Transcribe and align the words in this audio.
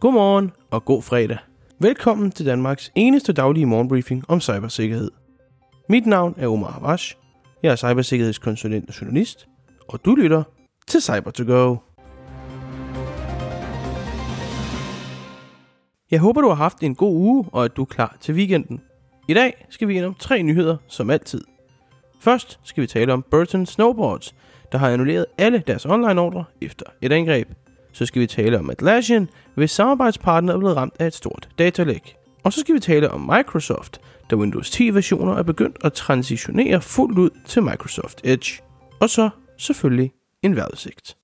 Godmorgen 0.00 0.52
og 0.70 0.84
god 0.84 1.02
fredag. 1.02 1.38
Velkommen 1.78 2.30
til 2.30 2.46
Danmarks 2.46 2.92
eneste 2.94 3.32
daglige 3.32 3.66
morgenbriefing 3.66 4.24
om 4.28 4.40
cybersikkerhed. 4.40 5.10
Mit 5.88 6.06
navn 6.06 6.34
er 6.38 6.48
Omar 6.48 6.70
Havash. 6.70 7.16
Jeg 7.62 7.72
er 7.72 7.76
cybersikkerhedskonsulent 7.76 8.88
og 8.88 9.00
journalist, 9.00 9.48
og 9.88 10.04
du 10.04 10.14
lytter 10.14 10.42
til 10.86 11.02
cyber 11.02 11.30
to 11.30 11.44
go 11.46 11.76
Jeg 16.10 16.20
håber, 16.20 16.40
du 16.40 16.48
har 16.48 16.54
haft 16.54 16.82
en 16.82 16.94
god 16.94 17.14
uge, 17.14 17.44
og 17.52 17.64
at 17.64 17.76
du 17.76 17.82
er 17.82 17.86
klar 17.86 18.16
til 18.20 18.34
weekenden. 18.34 18.80
I 19.28 19.34
dag 19.34 19.66
skal 19.70 19.88
vi 19.88 19.96
ind 19.96 20.04
om 20.04 20.14
tre 20.14 20.42
nyheder, 20.42 20.76
som 20.88 21.10
altid. 21.10 21.44
Først 22.20 22.60
skal 22.62 22.82
vi 22.82 22.86
tale 22.86 23.12
om 23.12 23.24
Burton 23.30 23.66
Snowboards, 23.66 24.34
der 24.72 24.78
har 24.78 24.90
annulleret 24.90 25.26
alle 25.38 25.62
deres 25.66 25.86
online-ordre 25.86 26.44
efter 26.60 26.86
et 27.02 27.12
angreb. 27.12 27.48
Så 27.96 28.06
skal 28.06 28.22
vi 28.22 28.26
tale 28.26 28.58
om 28.58 28.70
Atlassian, 28.70 29.28
hvis 29.54 29.70
samarbejdspartner 29.70 30.54
er 30.54 30.58
blevet 30.58 30.76
ramt 30.76 30.94
af 30.98 31.06
et 31.06 31.14
stort 31.14 31.48
datalæk. 31.58 32.16
Og 32.44 32.52
så 32.52 32.60
skal 32.60 32.74
vi 32.74 32.80
tale 32.80 33.10
om 33.10 33.20
Microsoft, 33.20 34.00
da 34.30 34.36
Windows 34.36 34.70
10 34.70 34.94
versioner 34.94 35.36
er 35.36 35.42
begyndt 35.42 35.76
at 35.84 35.92
transitionere 35.92 36.80
fuldt 36.82 37.18
ud 37.18 37.30
til 37.46 37.62
Microsoft 37.62 38.20
Edge. 38.24 38.62
Og 39.00 39.10
så 39.10 39.30
selvfølgelig 39.58 40.12
en 40.42 40.56
vejrudsigt. 40.56 41.16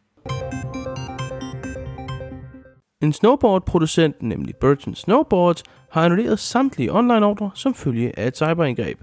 En 3.03 3.13
snowboardproducent, 3.13 4.23
nemlig 4.23 4.57
Burton 4.57 4.95
Snowboards, 4.95 5.63
har 5.91 6.05
annulleret 6.05 6.39
samtlige 6.39 6.93
online-ordre 6.93 7.51
som 7.55 7.75
følge 7.75 8.19
af 8.19 8.27
et 8.27 8.37
cyberangreb. 8.37 8.99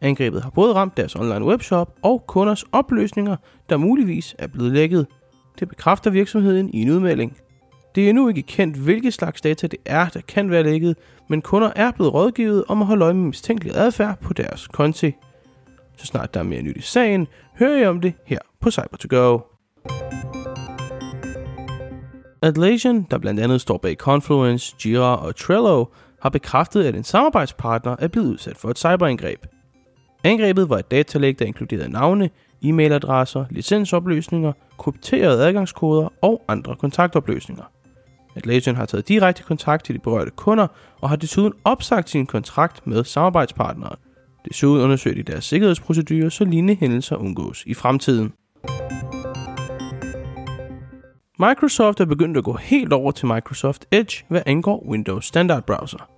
Angrebet 0.00 0.42
har 0.42 0.50
både 0.50 0.74
ramt 0.74 0.96
deres 0.96 1.16
online 1.16 1.44
webshop 1.44 1.94
og 2.02 2.24
kunders 2.28 2.64
opløsninger, 2.72 3.36
der 3.68 3.76
muligvis 3.76 4.36
er 4.38 4.46
blevet 4.46 4.72
lækket. 4.72 5.06
Det 5.58 5.68
bekræfter 5.68 6.10
virksomheden 6.10 6.70
i 6.74 6.82
en 6.82 6.90
udmelding. 6.90 7.36
Det 7.94 8.04
er 8.04 8.08
endnu 8.08 8.28
ikke 8.28 8.42
kendt, 8.42 8.76
hvilke 8.76 9.12
slags 9.12 9.40
data 9.40 9.66
det 9.66 9.78
er, 9.84 10.08
der 10.08 10.20
kan 10.20 10.50
være 10.50 10.62
lækket, 10.62 10.96
men 11.28 11.42
kunder 11.42 11.72
er 11.76 11.90
blevet 11.90 12.14
rådgivet 12.14 12.64
om 12.68 12.80
at 12.80 12.86
holde 12.86 13.04
øje 13.04 13.14
med 13.14 13.24
mistænkelig 13.24 13.76
adfærd 13.76 14.18
på 14.20 14.32
deres 14.32 14.66
konti. 14.68 15.12
Så 15.96 16.06
snart 16.06 16.34
der 16.34 16.40
er 16.40 16.44
mere 16.44 16.62
nyt 16.62 16.76
i 16.76 16.80
sagen, 16.80 17.26
hører 17.58 17.82
I 17.82 17.86
om 17.86 18.00
det 18.00 18.14
her 18.26 18.38
på 18.60 18.68
Cyber2Go. 18.68 19.56
Atlassian, 22.42 23.06
der 23.10 23.18
blandt 23.18 23.40
andet 23.40 23.60
står 23.60 23.78
bag 23.78 23.96
Confluence, 23.96 24.76
Jira 24.84 25.26
og 25.26 25.36
Trello, 25.36 25.84
har 26.22 26.28
bekræftet, 26.28 26.84
at 26.84 26.94
en 26.94 27.04
samarbejdspartner 27.04 27.96
er 27.98 28.08
blevet 28.08 28.26
udsat 28.26 28.56
for 28.56 28.70
et 28.70 28.78
cyberangreb. 28.78 29.46
Angrebet 30.24 30.68
var 30.68 30.78
et 30.78 30.90
datalæg, 30.90 31.38
der 31.38 31.44
inkluderede 31.44 31.92
navne, 31.92 32.30
e-mailadresser, 32.68 33.44
licensopløsninger, 33.50 34.52
krypterede 34.78 35.46
adgangskoder 35.46 36.08
og 36.22 36.42
andre 36.48 36.76
kontaktopløsninger. 36.76 37.64
Atlassian 38.36 38.76
har 38.76 38.86
taget 38.86 39.08
direkte 39.08 39.42
kontakt 39.42 39.84
til 39.84 39.94
de 39.94 39.98
berørte 40.00 40.30
kunder 40.30 40.66
og 41.00 41.08
har 41.08 41.16
desuden 41.16 41.52
opsagt 41.64 42.10
sin 42.10 42.26
kontrakt 42.26 42.86
med 42.86 43.04
samarbejdspartneren. 43.04 43.96
Desuden 44.48 44.82
undersøger 44.82 45.16
de 45.16 45.22
deres 45.22 45.44
sikkerhedsprocedurer, 45.44 46.28
så 46.28 46.44
lignende 46.44 46.74
hændelser 46.74 47.16
undgås 47.16 47.62
i 47.66 47.74
fremtiden. 47.74 48.32
Microsoft 51.38 52.00
er 52.00 52.04
begyndt 52.04 52.36
at 52.36 52.44
gå 52.44 52.52
helt 52.52 52.92
over 52.92 53.10
til 53.10 53.26
Microsoft 53.26 53.86
Edge, 53.92 54.24
hvad 54.28 54.42
angår 54.46 54.86
Windows 54.88 55.24
Standard 55.26 55.64
Browser. 55.64 56.08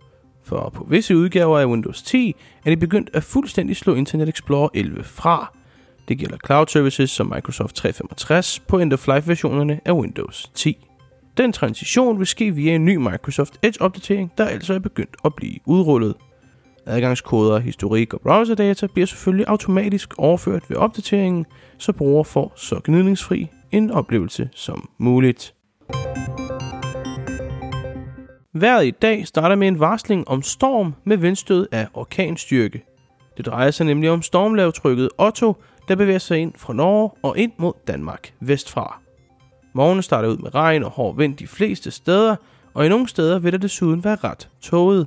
For 0.45 0.71
på 0.75 0.85
visse 0.85 1.17
udgaver 1.17 1.59
af 1.59 1.67
Windows 1.67 2.03
10 2.03 2.37
er 2.65 2.71
de 2.71 2.77
begyndt 2.77 3.11
at 3.15 3.23
fuldstændig 3.23 3.77
slå 3.77 3.95
Internet 3.95 4.29
Explorer 4.29 4.69
11 4.75 5.05
fra. 5.05 5.58
Det 6.09 6.19
gælder 6.19 6.37
cloud 6.47 6.67
services 6.67 7.11
som 7.11 7.33
Microsoft 7.34 7.77
365 7.77 8.61
på 8.61 8.78
end-of-life-versionerne 8.78 9.81
af 9.84 9.92
Windows 9.92 10.50
10. 10.55 10.87
Den 11.37 11.53
transition 11.53 12.19
vil 12.19 12.27
ske 12.27 12.55
via 12.55 12.75
en 12.75 12.84
ny 12.84 12.97
Microsoft 12.97 13.59
Edge-opdatering, 13.62 14.33
der 14.39 14.45
altså 14.45 14.75
er 14.75 14.78
begyndt 14.78 15.17
at 15.25 15.34
blive 15.34 15.59
udrullet. 15.65 16.15
Adgangskoder, 16.87 17.59
historik 17.59 18.15
og 18.15 18.20
browserdata 18.20 18.87
bliver 18.87 19.06
selvfølgelig 19.06 19.48
automatisk 19.48 20.19
overført 20.19 20.70
ved 20.70 20.77
opdateringen, 20.77 21.47
så 21.78 21.93
brugere 21.93 22.25
får 22.25 22.53
så 22.56 22.81
gnidningsfri 22.84 23.49
en 23.72 23.91
oplevelse 23.91 24.49
som 24.54 24.88
muligt. 24.99 25.54
Vejret 28.54 28.87
i 28.87 28.91
dag 28.91 29.27
starter 29.27 29.56
med 29.56 29.69
en 29.69 29.81
varsling 29.81 30.28
om 30.28 30.43
storm 30.43 30.94
med 31.04 31.16
vindstød 31.16 31.66
af 31.72 31.87
orkanstyrke. 31.94 32.84
Det 33.37 33.47
drejer 33.47 33.71
sig 33.71 33.87
nemlig 33.87 34.10
om 34.10 34.22
stormlavtrykket 34.22 35.09
Otto, 35.19 35.56
der 35.88 35.94
bevæger 35.94 36.19
sig 36.19 36.38
ind 36.38 36.53
fra 36.56 36.72
Norge 36.72 37.10
og 37.22 37.38
ind 37.38 37.53
mod 37.56 37.72
Danmark 37.87 38.32
vestfra. 38.41 39.00
Morgen 39.72 40.03
starter 40.03 40.28
ud 40.28 40.37
med 40.37 40.54
regn 40.54 40.84
og 40.84 40.91
hård 40.91 41.16
vind 41.16 41.37
de 41.37 41.47
fleste 41.47 41.91
steder, 41.91 42.37
og 42.75 42.87
i 42.87 42.88
nogle 42.88 43.09
steder 43.09 43.38
vil 43.38 43.53
der 43.53 43.59
desuden 43.59 44.04
være 44.04 44.16
ret 44.16 44.48
tåget. 44.60 45.06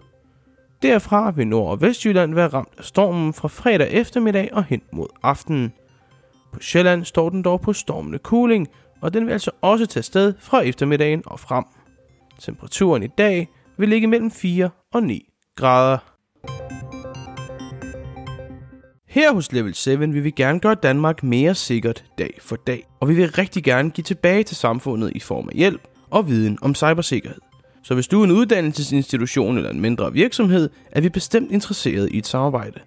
Derfra 0.82 1.32
vil 1.32 1.48
Nord- 1.48 1.72
og 1.72 1.82
Vestjylland 1.82 2.34
være 2.34 2.48
ramt 2.48 2.74
af 2.78 2.84
stormen 2.84 3.34
fra 3.34 3.48
fredag 3.48 3.92
eftermiddag 3.92 4.50
og 4.54 4.64
hen 4.64 4.82
mod 4.92 5.08
aftenen. 5.24 5.74
På 6.54 6.60
Sjælland 6.60 7.06
står 7.06 7.30
den 7.30 7.42
dog 7.42 7.62
på 7.62 7.74
stormende 7.74 8.20
kuling, 8.20 8.68
og 9.02 9.14
den 9.14 9.26
vil 9.26 9.34
altså 9.34 9.52
også 9.62 9.86
tage 9.86 10.04
sted 10.04 10.34
fra 10.40 10.62
eftermiddagen 10.62 11.24
og 11.26 11.40
frem. 11.40 11.64
Temperaturen 12.40 13.04
i 13.04 13.08
dag 13.08 13.50
vil 13.78 13.90
ligge 13.90 14.08
mellem 14.08 14.32
4 14.32 14.70
og 14.94 15.04
9 15.04 15.30
grader. 15.56 16.11
Her 19.12 19.34
hos 19.34 19.52
Level 19.52 19.74
7 19.74 20.00
vil 20.00 20.24
vi 20.24 20.32
gerne 20.32 20.60
gøre 20.60 20.76
Danmark 20.76 21.24
mere 21.24 21.56
sikkert 21.56 22.06
dag 22.18 22.38
for 22.42 22.56
dag, 22.56 22.88
og 23.00 23.10
vi 23.10 23.14
vil 23.14 23.32
rigtig 23.32 23.64
gerne 23.64 23.90
give 23.90 24.04
tilbage 24.04 24.44
til 24.44 24.56
samfundet 24.56 25.12
i 25.16 25.20
form 25.20 25.50
af 25.50 25.56
hjælp 25.56 25.88
og 26.10 26.28
viden 26.28 26.58
om 26.62 26.76
cybersikkerhed. 26.76 27.42
Så 27.84 27.94
hvis 27.94 28.08
du 28.08 28.22
er 28.22 28.26
en 28.26 28.32
uddannelsesinstitution 28.32 29.58
eller 29.58 29.70
en 29.70 29.82
mindre 29.82 30.14
virksomhed, 30.14 30.70
er 30.92 31.02
vi 31.02 31.10
bestemt 31.10 31.52
interesseret 31.52 32.10
i 32.12 32.18
et 32.18 32.28
samarbejde. 32.28 32.80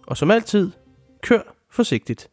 og 0.07 0.17
som 0.17 0.31
altid, 0.31 0.71
kør 1.21 1.55
forsigtigt. 1.71 2.29